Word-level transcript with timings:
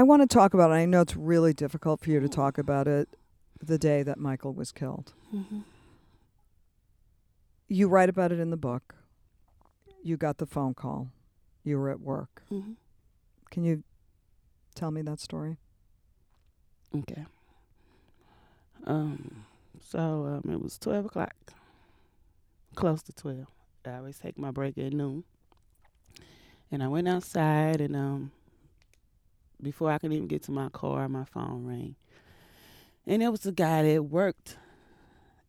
I 0.00 0.02
want 0.02 0.22
to 0.22 0.26
talk 0.26 0.54
about 0.54 0.70
it. 0.70 0.74
I 0.76 0.86
know 0.86 1.02
it's 1.02 1.14
really 1.14 1.52
difficult 1.52 2.00
for 2.00 2.08
you 2.08 2.20
to 2.20 2.28
talk 2.28 2.56
about 2.56 2.88
it 2.88 3.06
the 3.62 3.76
day 3.76 4.02
that 4.02 4.16
Michael 4.16 4.54
was 4.54 4.72
killed. 4.72 5.12
Mm-hmm. 5.30 5.58
You 7.68 7.86
write 7.86 8.08
about 8.08 8.32
it 8.32 8.40
in 8.40 8.48
the 8.48 8.56
book. 8.56 8.94
You 10.02 10.16
got 10.16 10.38
the 10.38 10.46
phone 10.46 10.72
call. 10.72 11.08
You 11.64 11.78
were 11.78 11.90
at 11.90 12.00
work. 12.00 12.42
Mm-hmm. 12.50 12.72
Can 13.50 13.64
you 13.64 13.82
tell 14.74 14.90
me 14.90 15.02
that 15.02 15.20
story? 15.20 15.58
Okay. 16.96 17.26
Um. 18.86 19.44
So 19.86 19.98
um, 20.42 20.50
it 20.50 20.62
was 20.62 20.78
twelve 20.78 21.04
o'clock, 21.04 21.34
close 22.74 23.02
to 23.02 23.12
twelve. 23.12 23.48
I 23.84 23.96
always 23.96 24.18
take 24.18 24.38
my 24.38 24.50
break 24.50 24.78
at 24.78 24.94
noon, 24.94 25.24
and 26.72 26.82
I 26.82 26.88
went 26.88 27.06
outside, 27.06 27.82
and 27.82 27.94
um, 27.94 28.32
before 29.62 29.90
I 29.90 29.98
could 29.98 30.12
even 30.12 30.26
get 30.26 30.42
to 30.44 30.52
my 30.52 30.68
car, 30.68 31.08
my 31.08 31.24
phone 31.24 31.66
rang, 31.66 31.94
and 33.06 33.22
it 33.22 33.28
was 33.28 33.46
a 33.46 33.52
guy 33.52 33.82
that 33.82 34.04
worked 34.04 34.56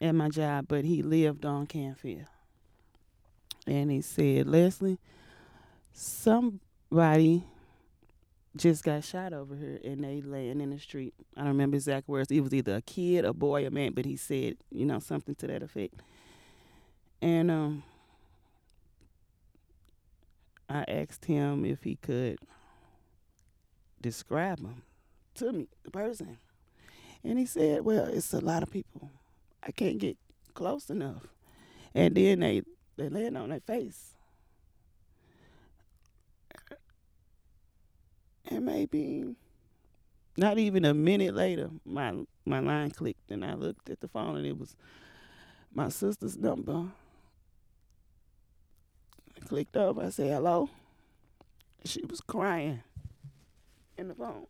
at 0.00 0.14
my 0.14 0.28
job, 0.28 0.66
but 0.68 0.84
he 0.84 1.02
lived 1.02 1.44
on 1.44 1.66
Canfield, 1.66 2.26
and 3.66 3.90
he 3.90 4.00
said, 4.00 4.46
Lezley, 4.46 4.98
somebody 5.92 7.44
just 8.56 8.82
got 8.82 9.04
shot 9.04 9.32
over 9.32 9.54
here 9.54 9.78
and 9.84 10.02
they 10.02 10.20
laying 10.20 10.60
in 10.60 10.70
the 10.70 10.78
street. 10.78 11.14
I 11.36 11.40
don't 11.40 11.48
remember 11.48 11.76
exact 11.76 12.08
words. 12.08 12.30
It 12.30 12.40
was 12.40 12.52
either 12.52 12.76
a 12.76 12.82
kid, 12.82 13.24
a 13.24 13.32
boy, 13.32 13.66
a 13.66 13.70
man, 13.70 13.92
but 13.92 14.04
he 14.04 14.16
said, 14.16 14.56
you 14.70 14.84
know, 14.84 14.98
something 14.98 15.34
to 15.36 15.46
that 15.46 15.62
effect. 15.62 15.94
And 17.22 17.50
um 17.50 17.82
I 20.68 20.84
asked 20.88 21.24
him 21.24 21.64
if 21.64 21.84
he 21.84 21.96
could 21.96 22.38
describe 24.00 24.60
him 24.60 24.82
to 25.38 25.52
me, 25.52 25.68
the 25.84 25.90
person. 25.90 26.38
And 27.24 27.38
he 27.38 27.46
said, 27.46 27.84
Well, 27.84 28.06
it's 28.06 28.32
a 28.32 28.40
lot 28.40 28.62
of 28.62 28.70
people. 28.70 29.10
I 29.62 29.70
can't 29.70 29.98
get 29.98 30.16
close 30.54 30.90
enough. 30.90 31.26
And 31.94 32.14
then 32.14 32.40
they 32.40 32.62
they 32.96 33.08
land 33.08 33.36
on 33.36 33.50
their 33.50 33.60
face. 33.60 34.14
And 38.50 38.64
maybe 38.64 39.34
not 40.36 40.58
even 40.58 40.84
a 40.84 40.94
minute 40.94 41.34
later, 41.34 41.70
my 41.84 42.14
my 42.46 42.60
line 42.60 42.90
clicked, 42.90 43.30
and 43.30 43.44
I 43.44 43.54
looked 43.54 43.90
at 43.90 44.00
the 44.00 44.08
phone, 44.08 44.36
and 44.36 44.46
it 44.46 44.58
was 44.58 44.74
my 45.74 45.88
sister's 45.88 46.36
number. 46.36 46.86
I 49.36 49.46
clicked 49.46 49.76
up. 49.76 49.98
I 49.98 50.10
said, 50.10 50.32
"Hello." 50.32 50.70
She 51.84 52.04
was 52.04 52.20
crying 52.20 52.82
in 53.98 54.08
the 54.08 54.14
phone, 54.14 54.46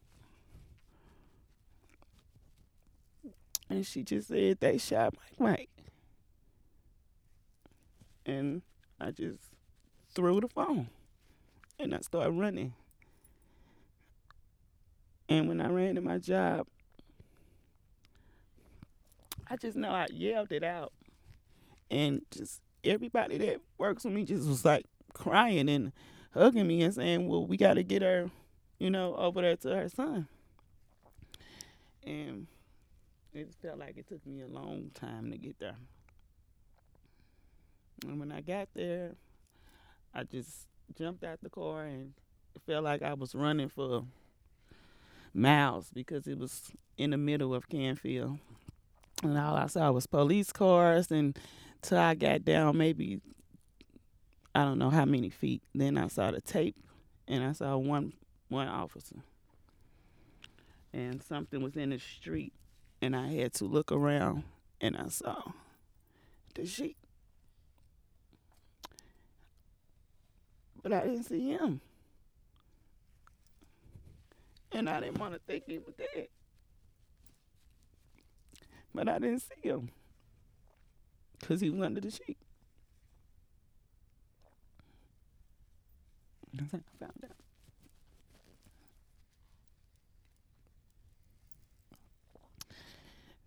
and 3.71 3.85
she 3.87 4.03
just 4.03 4.29
said 4.29 4.61
they 4.61 4.79
shot 4.79 5.15
Mike 5.17 5.41
Mike, 5.41 5.71
and 8.27 8.63
I 9.01 9.11
just 9.11 9.41
threw 10.15 10.41
the 10.41 10.49
phone, 10.49 10.89
and 11.79 11.95
I 11.95 12.01
started 12.01 12.33
running. 12.33 12.75
And 15.29 15.49
when 15.49 15.61
I 15.61 15.69
ran 15.69 15.97
to 15.97 16.01
my 16.01 16.19
job, 16.19 16.67
I 19.51 19.57
just 19.57 19.77
know 19.77 19.91
I 19.91 20.07
yelled 20.11 20.53
it 20.53 20.65
out. 20.65 20.93
And 21.91 22.23
just 22.31 22.61
everybody 22.85 23.39
that 23.39 23.61
works 23.79 24.05
with 24.05 24.15
me 24.15 24.25
just 24.25 24.47
was 24.49 24.65
like 24.65 24.87
crying 25.13 25.69
and 25.69 25.93
hugging 26.33 26.67
me 26.67 26.83
and 26.83 26.95
saying, 26.95 27.29
Well, 27.29 27.47
we 27.47 27.57
got 27.57 27.75
to 27.75 27.83
get 27.83 28.03
her, 28.03 28.31
you 28.79 28.91
know, 28.91 29.15
over 29.17 29.43
there 29.43 29.57
to 29.57 29.69
her 29.75 29.89
son. 29.89 30.29
And 32.05 32.47
it 33.35 33.53
felt 33.61 33.79
like 33.79 33.97
it 33.97 34.09
took 34.09 34.25
me 34.27 34.43
a 34.43 34.47
long 34.47 34.91
time 34.95 35.31
to 35.31 35.39
get 35.39 35.59
there. 35.59 35.77
And 38.07 38.19
when 38.21 38.33
I 38.33 38.41
got 38.41 38.69
there, 38.75 39.13
I 40.15 40.23
just 40.25 40.67
jumped 40.97 41.25
out 41.25 41.41
the 41.43 41.51
car 41.51 41.85
and 41.85 42.15
it 42.55 42.63
felt 42.67 42.85
like 42.85 43.03
I 43.03 43.15
was 43.15 43.35
running 43.35 43.69
for 43.69 44.05
miles 45.35 45.91
because 45.93 46.27
it 46.27 46.39
was 46.39 46.71
in 46.97 47.11
the 47.11 47.17
middle 47.17 47.55
of 47.55 47.69
Canfield. 47.69 48.39
And 49.23 49.37
all 49.37 49.57
I 49.57 49.67
saw 49.67 49.91
was 49.91 50.07
police 50.07 50.53
cars 50.53 51.11
and 51.11 51.37
till 51.83 51.99
I 51.99 52.15
got 52.15 52.45
down 52.45 52.77
maybe 52.77 53.21
I 54.55 54.65
don't 54.65 54.79
know 54.79 54.91
how 54.91 55.05
many 55.05 55.29
feet. 55.29 55.63
Then 55.75 55.99
I 55.99 56.09
saw 56.09 56.31
the 56.31 56.41
tape 56.41 56.77
and 57.27 57.45
I 57.45 57.53
saw 57.53 57.77
one 57.77 58.13
one 58.49 58.69
officer. 58.69 59.17
And 60.93 61.23
something 61.23 61.63
was 61.63 61.77
in 61.77 61.91
the 61.91 61.99
street 61.99 62.53
and 63.01 63.15
I 63.15 63.29
had 63.29 63.53
to 63.55 63.65
look 63.65 63.93
around 63.93 64.45
and 64.81 64.97
I 64.97 65.09
saw 65.09 65.43
the 66.55 66.67
sheep. 66.67 66.97
But 70.83 70.93
I 70.93 71.01
didn't 71.01 71.25
see 71.25 71.51
him. 71.51 71.81
And 74.73 74.89
I 74.89 75.01
didn't 75.01 75.19
want 75.19 75.35
to 75.35 75.41
think 75.41 75.65
he 75.67 75.79
was 75.79 75.95
dead. 75.95 76.29
But 78.95 79.09
I 79.09 79.19
didn't 79.19 79.41
see 79.41 79.69
him. 79.69 79.91
Because 81.39 81.61
he 81.61 81.71
was 81.71 81.83
under 81.83 82.01
the 82.01 82.11
sheet. 82.11 82.39
That's 86.53 86.73
how 86.73 86.79
I 86.79 87.05
found 87.05 87.25
out. 87.25 87.48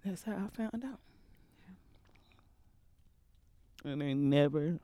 That's 0.03 0.23
how 0.23 0.33
I 0.33 0.55
found 0.55 0.83
out. 0.83 0.99
And 3.83 4.01
they 4.01 4.13
never, 4.13 4.79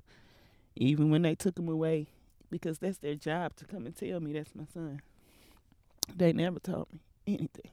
even 0.75 1.09
when 1.09 1.23
they 1.23 1.35
took 1.35 1.57
him 1.57 1.69
away, 1.69 2.07
because 2.49 2.79
that's 2.79 2.99
their 2.99 3.15
job 3.15 3.55
to 3.57 3.65
come 3.65 3.85
and 3.85 3.95
tell 3.95 4.19
me 4.19 4.33
that's 4.33 4.55
my 4.55 4.65
son. 4.73 5.01
They 6.15 6.33
never 6.33 6.59
told 6.59 6.87
me 6.91 6.99
anything. 7.27 7.71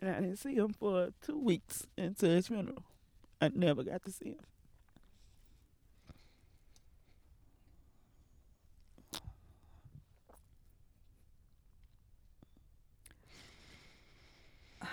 And 0.00 0.10
I 0.10 0.20
didn't 0.20 0.36
see 0.36 0.54
him 0.54 0.72
for 0.72 1.10
two 1.20 1.38
weeks 1.38 1.86
until 1.98 2.30
his 2.30 2.46
funeral. 2.48 2.84
I 3.40 3.50
never 3.54 3.82
got 3.82 4.04
to 4.04 4.10
see 4.10 4.30
him. 4.30 4.44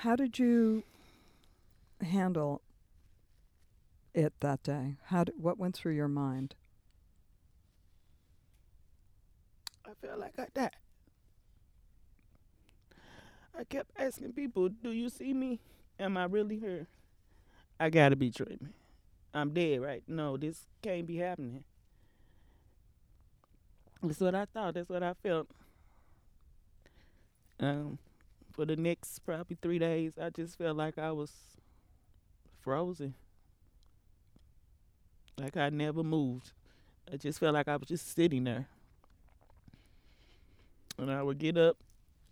How 0.08 0.16
did 0.16 0.40
you 0.40 0.84
handle 2.02 2.62
it 4.14 4.32
that 4.40 4.64
day? 4.64 4.96
How 5.08 5.26
did, 5.26 5.36
what 5.38 5.60
went 5.60 5.76
through 5.76 5.96
your 5.96 6.08
mind? 6.08 6.56
I 9.86 9.90
felt 10.02 10.18
like 10.18 10.40
I 10.40 10.48
died. 10.54 10.78
I 13.54 13.66
kept 13.66 13.92
asking 13.98 14.32
people, 14.32 14.70
"Do 14.70 14.92
you 14.92 15.10
see 15.10 15.34
me? 15.34 15.60
Am 16.00 16.16
I 16.16 16.24
really 16.24 16.58
here? 16.58 16.88
I 17.78 17.90
gotta 17.90 18.16
be 18.16 18.30
dreaming. 18.30 18.76
I'm 19.34 19.54
dead, 19.54 19.82
right? 19.82 20.04
No, 20.08 20.38
this 20.38 20.68
can't 20.82 21.06
be 21.06 21.18
happening." 21.18 21.66
That's 24.02 24.22
what 24.22 24.36
I 24.36 24.46
thought. 24.46 24.76
That's 24.76 24.88
what 24.88 25.04
I 25.04 25.16
felt. 25.16 25.50
Um, 27.60 28.00
for 28.58 28.66
the 28.66 28.76
next 28.76 29.20
probably 29.20 29.56
three 29.62 29.78
days, 29.78 30.14
I 30.20 30.32
just 30.32 30.58
felt 30.58 30.76
like 30.76 30.98
I 30.98 31.12
was 31.12 31.32
frozen. 32.60 33.14
Like 35.40 35.56
I 35.56 35.70
never 35.70 36.02
moved. 36.02 36.54
I 37.14 37.18
just 37.18 37.40
felt 37.40 37.54
like 37.54 37.68
I 37.68 37.76
was 37.76 37.88
just 37.88 38.16
sitting 38.16 38.46
there. 38.46 38.68
And 40.98 41.12
I 41.12 41.22
would 41.22 41.38
get 41.38 41.56
up 41.56 41.78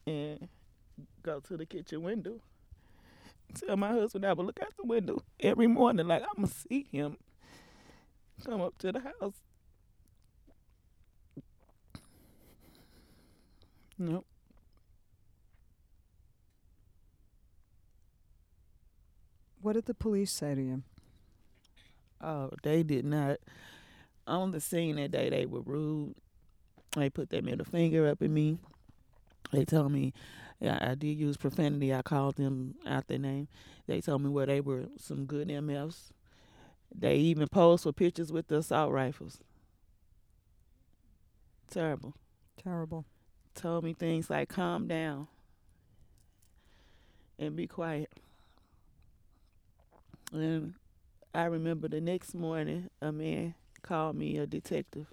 and 0.08 0.50
go 1.22 1.40
to 1.42 1.58
the 1.58 1.66
kitchen 1.68 2.02
window. 2.02 2.42
Tell 3.54 3.78
my 3.78 3.90
husband 3.92 4.26
I 4.26 4.34
would 4.34 4.48
look 4.48 4.60
out 4.60 4.76
the 4.76 4.84
window 4.84 5.22
every 5.40 5.68
morning 5.68 6.08
like 6.08 6.24
I'ma 6.24 6.48
see 6.48 6.88
him 6.92 7.18
come 8.44 8.62
up 8.62 8.76
to 8.80 8.92
the 8.92 9.00
house. 9.00 9.36
Nope. 14.00 14.26
What 19.66 19.74
did 19.74 19.86
the 19.86 19.96
police 19.96 20.32
say 20.32 20.54
to 20.54 20.62
you? 20.62 20.84
Oh, 22.22 22.52
they 22.62 22.84
did 22.84 23.04
not. 23.04 23.40
On 24.28 24.52
the 24.52 24.62
scene 24.62 24.98
that 24.98 25.10
day, 25.10 25.28
they 25.32 25.48
were 25.48 25.62
rude. 25.62 26.14
They 26.96 27.10
put 27.10 27.32
their 27.32 27.42
middle 27.42 27.66
finger 27.66 28.08
up 28.08 28.22
at 28.22 28.30
me. 28.30 28.60
They 29.52 29.66
told 29.66 29.92
me 29.92 30.14
yeah, 30.60 30.78
I 30.80 30.94
did 30.94 31.18
use 31.18 31.36
profanity. 31.36 31.92
I 31.96 32.04
called 32.04 32.36
them 32.36 32.76
out 32.86 33.08
their 33.08 33.18
name. 33.18 33.48
They 33.88 34.02
told 34.02 34.22
me 34.22 34.30
where 34.30 34.46
they 34.46 34.62
were 34.62 34.86
some 35.00 35.26
good 35.26 35.48
MFs. 35.48 36.12
They 36.94 37.16
even 37.16 37.48
posed 37.48 37.86
for 37.86 37.92
pictures 37.92 38.32
with 38.32 38.50
the 38.50 38.58
assault 38.58 38.92
rifles. 38.92 39.40
Terrible. 41.72 42.14
Terrible. 42.64 43.04
told 43.56 43.84
me 43.84 43.94
things 43.94 44.30
like 44.30 44.48
calm 44.48 44.88
down 44.88 45.28
and 47.40 47.56
be 47.56 47.66
quiet. 47.66 48.14
And 50.36 50.74
I 51.34 51.46
remember 51.46 51.88
the 51.88 52.02
next 52.02 52.34
morning 52.36 52.90
a 53.02 53.12
man 53.12 53.56
called 53.82 54.16
me 54.16 54.38
a 54.38 54.46
detective 54.46 55.06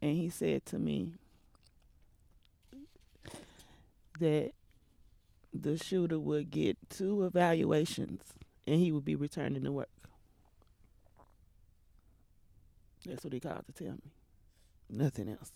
and 0.00 0.16
he 0.16 0.28
said 0.28 0.64
to 0.66 0.78
me 0.78 1.14
that 4.20 4.52
the 5.52 5.76
shooter 5.76 6.18
would 6.18 6.50
get 6.50 6.76
two 6.90 7.24
evaluations 7.24 8.22
and 8.66 8.76
he 8.76 8.92
would 8.92 9.04
be 9.04 9.16
returning 9.16 9.64
to 9.64 9.72
work. 9.72 9.88
That's 13.04 13.24
what 13.24 13.32
he 13.32 13.40
called 13.40 13.64
to 13.66 13.72
tell 13.72 13.94
me. 13.94 14.12
Nothing 14.88 15.28
else. 15.28 15.52